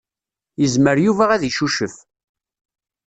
Yezmer 0.61 0.97
Yuba 1.05 1.25
ad 1.35 1.43
icucef. 1.49 1.95